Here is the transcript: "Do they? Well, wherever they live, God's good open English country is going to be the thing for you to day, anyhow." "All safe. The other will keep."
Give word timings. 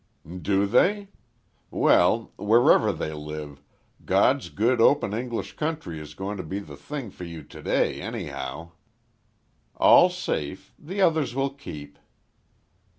"Do 0.41 0.65
they? 0.65 1.09
Well, 1.69 2.31
wherever 2.35 2.91
they 2.91 3.13
live, 3.13 3.61
God's 4.03 4.49
good 4.49 4.81
open 4.81 5.13
English 5.13 5.55
country 5.55 5.99
is 5.99 6.15
going 6.15 6.37
to 6.37 6.43
be 6.43 6.57
the 6.57 6.75
thing 6.75 7.11
for 7.11 7.23
you 7.23 7.43
to 7.43 7.61
day, 7.61 8.01
anyhow." 8.01 8.71
"All 9.75 10.09
safe. 10.09 10.73
The 10.79 11.01
other 11.01 11.27
will 11.35 11.51
keep." 11.51 11.99